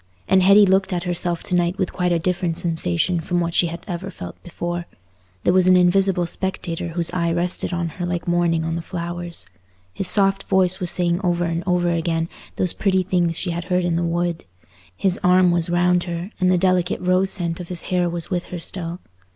[0.27, 3.67] And Hetty looked at herself to night with quite a different sensation from what she
[3.67, 4.87] had ever felt before;
[5.43, 9.45] there was an invisible spectator whose eye rested on her like morning on the flowers.
[9.93, 13.85] His soft voice was saying over and over again those pretty things she had heard
[13.85, 14.43] in the wood;
[14.97, 18.45] his arm was round her, and the delicate rose scent of his hair was with
[18.45, 18.99] her still.